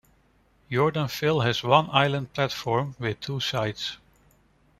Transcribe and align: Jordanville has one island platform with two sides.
Jordanville 0.71 1.45
has 1.45 1.61
one 1.61 1.87
island 1.91 2.33
platform 2.33 2.95
with 2.97 3.19
two 3.21 3.39
sides. 3.39 3.97